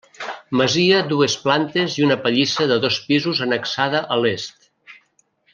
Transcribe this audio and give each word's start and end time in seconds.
Masia 0.61 1.01
dues 1.11 1.35
plantes 1.43 1.99
i 1.99 2.07
una 2.07 2.17
pallissa 2.25 2.67
de 2.73 2.81
dos 2.89 2.99
pisos 3.11 3.45
annexada 3.49 4.05
a 4.17 4.21
l'est. 4.25 4.69